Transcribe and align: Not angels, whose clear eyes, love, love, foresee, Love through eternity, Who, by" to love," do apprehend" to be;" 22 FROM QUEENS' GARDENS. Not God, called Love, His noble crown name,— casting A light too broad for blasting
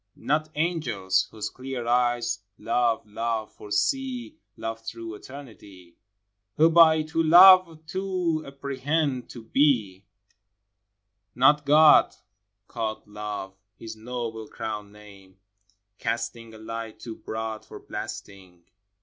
Not 0.15 0.49
angels, 0.55 1.27
whose 1.29 1.51
clear 1.51 1.85
eyes, 1.85 2.39
love, 2.57 3.05
love, 3.05 3.53
foresee, 3.53 4.35
Love 4.57 4.83
through 4.83 5.13
eternity, 5.13 5.95
Who, 6.57 6.71
by" 6.71 7.03
to 7.13 7.21
love," 7.21 7.85
do 7.85 8.43
apprehend" 8.43 9.29
to 9.29 9.43
be;" 9.43 10.03
22 11.33 11.33
FROM 11.33 11.41
QUEENS' 11.41 11.61
GARDENS. 11.61 11.65
Not 11.65 11.65
God, 11.67 12.15
called 12.67 13.07
Love, 13.07 13.53
His 13.77 13.95
noble 13.95 14.47
crown 14.47 14.91
name,— 14.91 15.37
casting 15.99 16.55
A 16.55 16.57
light 16.57 16.99
too 16.99 17.13
broad 17.17 17.63
for 17.63 17.79
blasting 17.79 18.63